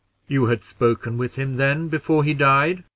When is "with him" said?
1.19-1.57